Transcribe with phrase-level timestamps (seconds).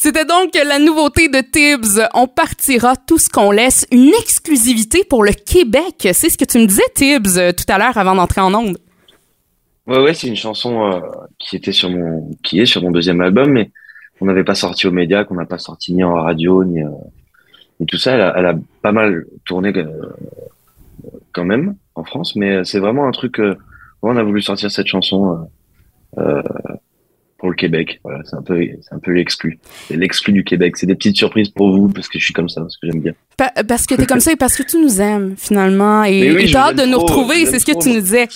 [0.00, 2.00] C'était donc la nouveauté de Tibbs.
[2.14, 3.84] On partira tout ce qu'on laisse.
[3.90, 6.06] Une exclusivité pour le Québec.
[6.12, 8.78] C'est ce que tu me disais, Tibbs, euh, tout à l'heure avant d'entrer en onde.
[9.88, 11.00] Ouais, ouais, c'est une chanson euh,
[11.40, 13.72] qui était sur mon, qui est sur mon deuxième album, mais
[14.20, 16.90] on n'avait pas sorti aux médias, qu'on n'a pas sorti ni en radio, ni, euh,
[17.88, 18.14] tout ça.
[18.14, 19.72] Elle a, elle a, pas mal tourné
[21.32, 23.42] quand même en France, mais c'est vraiment un truc.
[24.02, 25.48] on a voulu sortir cette chanson
[27.38, 28.00] pour le Québec.
[28.02, 29.58] Voilà, c'est un peu, c'est un peu l'exclu.
[29.86, 30.76] C'est l'exclu du Québec.
[30.76, 33.00] C'est des petites surprises pour vous parce que je suis comme ça, parce que j'aime
[33.00, 33.12] bien.
[33.36, 36.70] parce que t'es comme ça et parce que tu nous aimes finalement et oui, t'as
[36.70, 37.46] hâte de nous retrouver.
[37.46, 38.28] C'est ce que tu nous disais.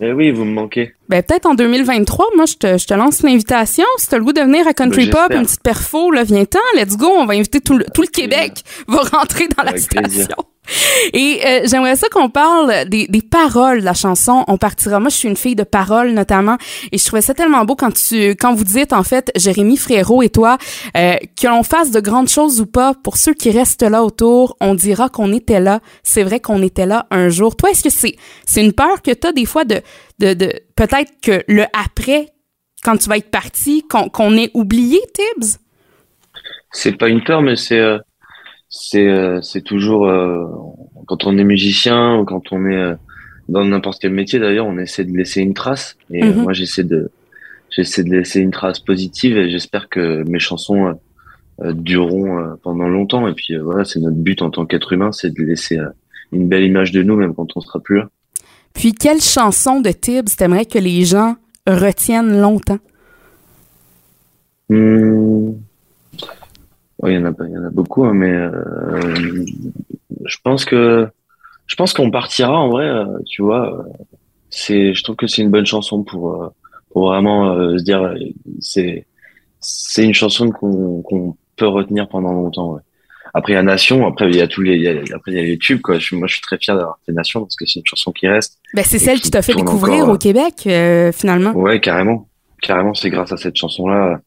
[0.00, 0.94] Eh oui, vous me manquez.
[1.08, 3.84] Ben, peut-être en 2023, moi, je te, je te lance l'invitation.
[3.98, 6.58] Si t'as le goût de venir à Country ben, Pop, une petite perfo, là, viens-t'en,
[6.74, 10.36] let's go, on va inviter tout le, tout le Québec, va rentrer dans la station.
[11.12, 14.44] Et euh, j'aimerais ça qu'on parle des, des, paroles de la chanson.
[14.48, 14.98] On partira.
[14.98, 16.56] Moi, je suis une fille de paroles notamment,
[16.92, 20.22] et je trouvais ça tellement beau quand tu, quand vous dites en fait, Jérémy Frérot
[20.22, 20.58] et toi,
[20.96, 22.94] euh, que l'on fasse de grandes choses ou pas.
[22.94, 25.80] Pour ceux qui restent là autour, on dira qu'on était là.
[26.02, 27.56] C'est vrai qu'on était là un jour.
[27.56, 29.80] Toi, est-ce que c'est c'est une peur que tu as des fois de
[30.18, 32.28] de, de peut-être que le après,
[32.82, 35.58] quand tu vas être parti, qu'on qu'on ait oublié Tibbs?
[36.72, 37.98] C'est pas une peur, mais c'est euh,
[38.68, 40.46] c'est euh, c'est toujours euh,
[41.06, 42.94] quand on est musicien ou quand on est
[43.48, 45.96] dans n'importe quel métier d'ailleurs, on essaie de laisser une trace.
[46.10, 46.34] Et mm-hmm.
[46.34, 47.10] moi, j'essaie de
[47.70, 50.98] j'essaie de laisser une trace positive et j'espère que mes chansons
[51.60, 53.26] dureront pendant longtemps.
[53.28, 55.78] Et puis voilà, c'est notre but en tant qu'être humain, c'est de laisser
[56.32, 58.08] une belle image de nous même quand on sera plus là.
[58.76, 62.78] Puis, quelle chanson de Tibbs t'aimerais que les gens retiennent longtemps?
[64.68, 65.52] Hmm.
[67.04, 69.46] il y en a, y en a beaucoup, hein, mais euh,
[70.24, 71.08] je pense que
[71.66, 72.84] je pense qu'on partira en vrai.
[72.84, 73.86] Euh, tu vois,
[74.50, 76.48] c'est, je trouve que c'est une bonne chanson pour euh,
[76.90, 78.14] pour vraiment se dire,
[78.60, 79.06] c'est
[79.60, 82.78] c'est une chanson qu'on peut retenir pendant longtemps.
[83.36, 84.06] Après, il y a Nation.
[84.06, 85.82] Après, il y a tous les, il y a, après, il y a les tubes,
[85.82, 85.98] quoi.
[85.98, 88.26] Je, moi, je suis très fier d'avoir fait Nation parce que c'est une chanson qui
[88.26, 88.58] reste.
[88.72, 91.52] Ben, c'est celle qui t'a fait découvrir au Québec, euh, finalement.
[91.52, 92.30] Ouais, carrément.
[92.62, 94.22] Carrément, c'est grâce à cette chanson-là.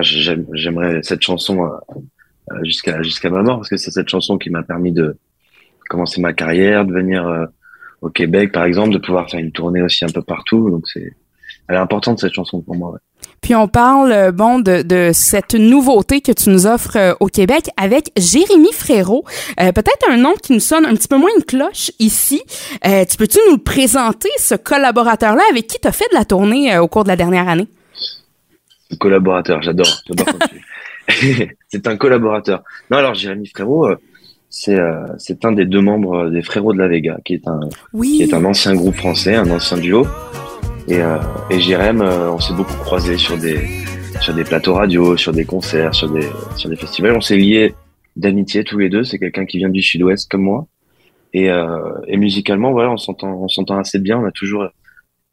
[0.00, 1.68] J'aimerais cette chanson euh,
[2.52, 5.18] euh, jusqu'à jusqu'à ma mort parce que c'est cette chanson qui m'a permis de
[5.90, 7.48] commencer ma carrière, de venir
[8.00, 10.70] au Québec, par exemple, de pouvoir faire une tournée aussi un peu partout.
[10.70, 11.12] Donc, c'est,
[11.68, 12.92] elle est importante cette chanson pour moi.
[12.92, 12.98] Ouais.
[13.40, 17.26] Puis on parle, euh, bon, de, de cette nouveauté que tu nous offres euh, au
[17.26, 19.24] Québec avec Jérémy Frérot.
[19.60, 22.42] Euh, peut-être un nom qui nous sonne un petit peu moins une cloche ici.
[22.82, 26.88] tu peux-tu nous présenter, ce collaborateur-là, avec qui tu as fait de la tournée au
[26.88, 27.68] cours de la dernière année?
[28.98, 30.02] Collaborateur, j'adore.
[31.68, 32.62] c'est un collaborateur.
[32.90, 33.88] Non, alors Jérémy Frérot,
[34.50, 34.78] c'est
[35.18, 37.60] c'est un des deux membres des Frérots de la Vega, qui est un
[38.02, 40.06] qui est un ancien groupe français, un ancien duo.
[40.88, 41.18] Et, euh,
[41.50, 43.58] et Jérém, euh, on s'est beaucoup croisés sur des,
[44.22, 46.26] sur des plateaux radio, sur des concerts, sur des,
[46.56, 47.14] sur des festivals.
[47.14, 47.74] On s'est liés
[48.16, 49.04] d'amitié tous les deux.
[49.04, 50.66] C'est quelqu'un qui vient du sud-ouest comme moi.
[51.34, 54.18] Et, euh, et musicalement, voilà, on s'entend, on s'entend assez bien.
[54.18, 54.66] On a toujours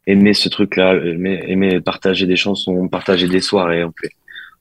[0.06, 3.82] aimé ce truc-là, aimé, aimé partager des chansons, partager des soirées.
[3.82, 3.92] On,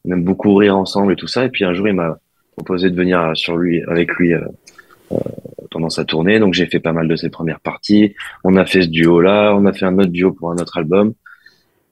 [0.05, 1.44] on aime beaucoup rire ensemble et tout ça.
[1.44, 2.17] Et puis un jour, il m'a
[2.55, 4.39] proposé de venir sur lui, avec lui, euh
[5.75, 6.39] pendant sa tournée.
[6.39, 8.15] Donc j'ai fait pas mal de ses premières parties.
[8.45, 11.13] On a fait ce duo-là, on a fait un autre duo pour un autre album.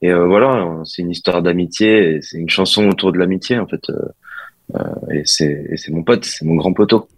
[0.01, 3.81] Et euh, voilà, c'est une histoire d'amitié, c'est une chanson autour de l'amitié en fait.
[3.89, 3.95] Euh,
[4.75, 7.09] euh, et c'est mon pote, c'est mon grand poteau.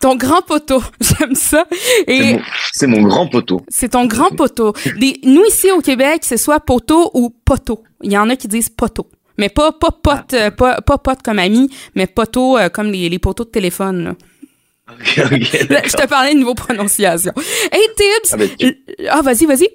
[0.00, 1.66] Ton grand poteau, j'aime ça.
[2.06, 2.38] Et
[2.72, 3.60] c'est mon, grand poteau.
[3.68, 4.72] C'est ton grand poteau.
[5.24, 7.82] nous ici au Québec, c'est soit poteau ou poteau.
[8.02, 9.08] Il y en a qui disent poteau.
[9.36, 10.50] Mais pas pas pote, ah.
[10.50, 14.04] pas, pas pote comme ami, mais poteau comme les, les poteaux de téléphone.
[14.04, 14.14] Là.
[15.04, 17.32] je te parlais de niveau prononciation.
[17.70, 18.32] Hey Tibbs!
[18.32, 18.48] Ah, ben,
[19.10, 19.68] ah, vas-y, vas-y.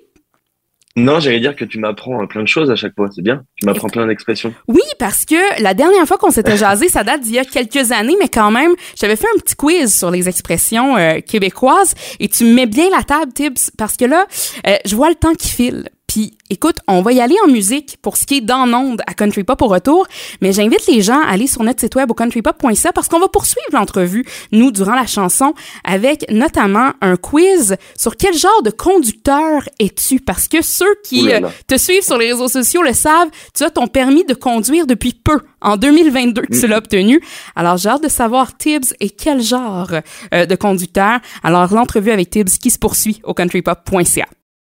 [0.97, 3.43] Non, j'allais dire que tu m'apprends plein de choses à chaque fois, c'est bien.
[3.55, 4.51] Tu m'apprends plein d'expressions.
[4.67, 7.91] Oui, parce que la dernière fois qu'on s'était jasé, ça date d'il y a quelques
[7.91, 12.27] années, mais quand même, j'avais fait un petit quiz sur les expressions euh, québécoises et
[12.29, 14.25] tu mets bien la table, Tibbs, parce que là,
[14.65, 15.89] euh, je vois le temps qui file.
[16.07, 19.13] Puis, écoute, on va y aller en musique pour ce qui est dans onde à
[19.13, 20.07] Country Pop au retour,
[20.39, 23.27] mais j'invite les gens à aller sur notre site web au countrypop.ca parce qu'on va
[23.27, 25.53] poursuivre l'entrevue, nous, durant la chanson,
[25.83, 30.21] avec notamment un quiz sur quel genre de conducteur es-tu?
[30.21, 33.69] Parce que ceux qui euh, te suivent sur les réseaux sociaux le savent, tu as
[33.69, 35.41] ton permis de conduire depuis peu.
[35.59, 36.77] En 2022, tu l'as mm.
[36.77, 37.21] obtenu.
[37.57, 39.91] Alors, j'ai hâte de savoir Tibbs et quel genre
[40.33, 41.19] euh, de conducteur?
[41.43, 44.25] Alors, l'entrevue avec Tibbs qui se poursuit au countrypop.ca.